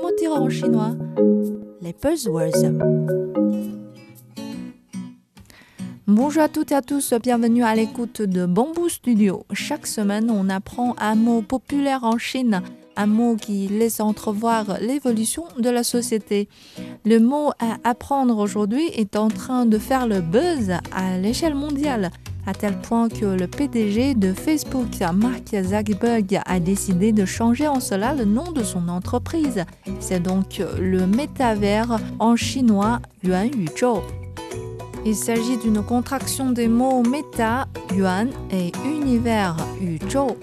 comment 0.00 0.14
dire 0.16 0.32
en 0.32 0.48
chinois 0.48 0.94
Les 1.82 1.92
buzzwords. 1.92 2.72
Bonjour 6.06 6.42
à 6.42 6.48
toutes 6.48 6.72
et 6.72 6.74
à 6.74 6.82
tous, 6.82 7.12
bienvenue 7.22 7.62
à 7.64 7.74
l'écoute 7.74 8.22
de 8.22 8.46
Bamboo 8.46 8.88
Studio. 8.88 9.44
Chaque 9.52 9.86
semaine, 9.86 10.30
on 10.30 10.48
apprend 10.48 10.94
un 10.98 11.14
mot 11.14 11.42
populaire 11.42 12.04
en 12.04 12.18
Chine, 12.18 12.62
un 12.96 13.06
mot 13.06 13.36
qui 13.36 13.68
laisse 13.68 14.00
entrevoir 14.00 14.78
l'évolution 14.80 15.44
de 15.58 15.68
la 15.68 15.84
société. 15.84 16.48
Le 17.04 17.18
mot 17.18 17.50
à 17.58 17.76
apprendre 17.84 18.38
aujourd'hui 18.38 18.86
est 18.94 19.16
en 19.16 19.28
train 19.28 19.66
de 19.66 19.78
faire 19.78 20.06
le 20.06 20.20
buzz 20.20 20.72
à 20.92 21.18
l'échelle 21.18 21.54
mondiale 21.54 22.10
à 22.46 22.54
tel 22.54 22.76
point 22.80 23.08
que 23.08 23.24
le 23.24 23.46
PDG 23.46 24.14
de 24.14 24.32
Facebook, 24.32 24.88
Mark 25.14 25.54
Zuckerberg, 25.62 26.40
a 26.46 26.60
décidé 26.60 27.12
de 27.12 27.24
changer 27.24 27.66
en 27.66 27.80
cela 27.80 28.14
le 28.14 28.24
nom 28.24 28.52
de 28.52 28.62
son 28.62 28.88
entreprise. 28.88 29.64
C'est 30.00 30.22
donc 30.22 30.62
le 30.78 31.06
métavers 31.06 31.98
en 32.18 32.36
chinois 32.36 33.00
Yuan 33.22 33.50
Yuzhou. 33.54 34.00
Il 35.06 35.16
s'agit 35.16 35.56
d'une 35.56 35.82
contraction 35.82 36.50
des 36.50 36.68
mots 36.68 37.02
méta, 37.02 37.66
yuan 37.94 38.28
et 38.50 38.70
univers, 38.84 39.56
yuzhou. 39.80 40.36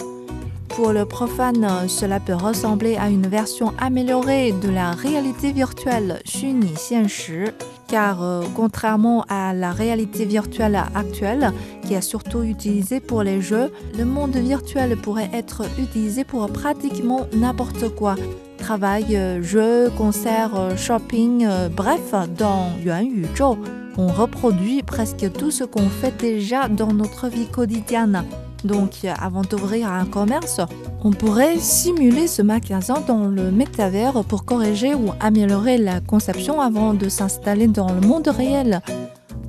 Pour 0.69 0.93
le 0.93 1.05
profane, 1.05 1.87
cela 1.87 2.19
peut 2.19 2.35
ressembler 2.35 2.97
à 2.97 3.09
une 3.09 3.27
version 3.27 3.73
améliorée 3.79 4.51
de 4.51 4.69
la 4.69 4.91
réalité 4.91 5.51
virtuelle, 5.51 6.21
Xuni 6.25 6.73
Xianshi, 6.73 7.45
car 7.87 8.23
euh, 8.23 8.43
contrairement 8.55 9.25
à 9.29 9.53
la 9.53 9.71
réalité 9.71 10.25
virtuelle 10.25 10.79
actuelle, 10.93 11.51
qui 11.85 11.93
est 11.93 12.01
surtout 12.01 12.43
utilisée 12.43 12.99
pour 12.99 13.23
les 13.23 13.41
jeux, 13.41 13.71
le 13.97 14.05
monde 14.05 14.35
virtuel 14.35 14.97
pourrait 14.97 15.29
être 15.33 15.63
utilisé 15.79 16.23
pour 16.23 16.47
pratiquement 16.51 17.27
n'importe 17.33 17.89
quoi. 17.95 18.15
Travail, 18.57 19.15
euh, 19.15 19.41
jeux, 19.41 19.89
concerts, 19.97 20.55
euh, 20.55 20.75
shopping, 20.75 21.47
bref, 21.75 22.13
dans 22.37 22.71
Yuan 22.83 23.05
Yuzhou, 23.05 23.57
on 23.97 24.07
reproduit 24.07 24.83
presque 24.83 25.31
tout 25.33 25.51
ce 25.51 25.63
qu'on 25.63 25.89
fait 25.89 26.15
déjà 26.17 26.67
dans 26.67 26.93
notre 26.93 27.27
vie 27.27 27.47
quotidienne. 27.47 28.23
Donc, 28.67 29.05
avant 29.17 29.43
d'ouvrir 29.43 29.89
un 29.89 30.05
commerce, 30.05 30.59
on 31.03 31.11
pourrait 31.11 31.57
simuler 31.57 32.27
ce 32.27 32.41
magasin 32.41 33.01
dans 33.07 33.27
le 33.27 33.49
métavers 33.49 34.25
pour 34.25 34.43
corriger 34.43 34.93
ou 34.93 35.11
améliorer 35.21 35.77
la 35.77 36.01
conception 36.01 36.59
avant 36.59 36.93
de 36.93 37.07
s'installer 37.07 37.67
dans 37.67 37.91
le 37.93 38.01
monde 38.01 38.27
réel. 38.27 38.81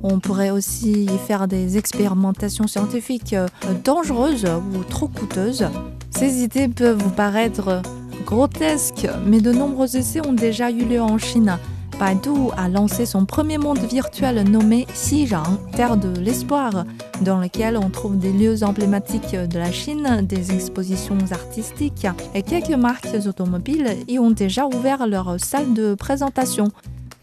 On 0.03 0.19
pourrait 0.19 0.51
aussi 0.51 1.09
faire 1.27 1.49
des 1.49 1.77
expérimentations 1.77 2.67
scientifiques 2.67 3.33
euh, 3.33 3.47
dangereuses 3.83 4.45
ou 4.45 4.83
trop 4.85 5.09
coûteuses. 5.09 5.67
Ces 6.11 6.41
idées 6.41 6.69
peuvent 6.69 7.03
vous 7.03 7.09
paraître 7.09 7.81
grotesques, 8.25 9.07
mais 9.25 9.41
de 9.41 9.51
nombreux 9.51 9.97
essais 9.97 10.25
ont 10.25 10.33
déjà 10.33 10.71
eu 10.71 10.85
lieu 10.85 11.01
en 11.01 11.17
Chine. 11.17 11.57
Baidu 11.99 12.49
a 12.55 12.69
lancé 12.69 13.05
son 13.05 13.25
premier 13.25 13.57
monde 13.57 13.79
virtuel 13.79 14.49
nommé 14.49 14.87
Xizang, 14.93 15.57
Terre 15.75 15.97
de 15.97 16.17
l'espoir, 16.17 16.85
dans 17.21 17.39
lequel 17.39 17.77
on 17.77 17.89
trouve 17.89 18.17
des 18.17 18.31
lieux 18.31 18.63
emblématiques 18.63 19.35
de 19.35 19.59
la 19.59 19.71
Chine, 19.71 20.21
des 20.23 20.53
expositions 20.53 21.17
artistiques 21.31 22.07
et 22.33 22.43
quelques 22.43 22.69
marques 22.69 23.15
automobiles 23.27 23.95
y 24.07 24.19
ont 24.19 24.31
déjà 24.31 24.65
ouvert 24.65 25.07
leur 25.07 25.39
salle 25.39 25.73
de 25.73 25.93
présentation. 25.93 26.69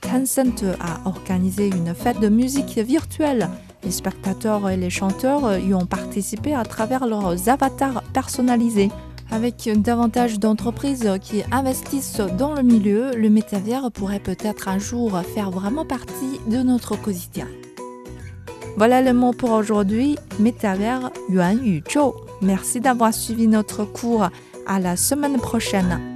Tencent 0.01 0.65
a 0.81 1.09
organisé 1.09 1.69
une 1.69 1.95
fête 1.95 2.21
de 2.21 2.29
musique 2.29 2.79
virtuelle. 2.79 3.49
Les 3.85 3.91
spectateurs 3.91 4.69
et 4.71 4.77
les 4.77 4.91
chanteurs 4.91 5.59
y 5.59 5.75
ont 5.75 5.87
participé 5.87 6.55
à 6.55 6.65
travers 6.65 7.07
leurs 7.07 7.49
avatars 7.49 8.03
personnalisés. 8.13 8.91
Avec 9.31 9.69
davantage 9.77 10.39
d'entreprises 10.39 11.11
qui 11.21 11.43
investissent 11.51 12.21
dans 12.39 12.55
le 12.55 12.63
milieu, 12.63 13.11
le 13.17 13.29
métavers 13.29 13.91
pourrait 13.91 14.21
peut-être 14.21 14.69
un 14.69 14.79
jour 14.79 15.21
faire 15.35 15.51
vraiment 15.51 15.85
partie 15.85 16.41
de 16.49 16.59
notre 16.59 17.01
quotidien. 17.01 17.49
Voilà 18.77 19.01
le 19.01 19.15
mot 19.15 19.33
pour 19.33 19.53
aujourd'hui, 19.53 20.17
métavers 20.39 21.11
Yuan 21.31 21.59
Yuzhou. 21.65 22.15
Merci 22.43 22.81
d'avoir 22.81 23.15
suivi 23.15 23.49
notre 23.49 23.84
cours. 23.84 24.28
À 24.67 24.81
la 24.81 24.97
semaine 24.97 25.39
prochaine. 25.39 26.16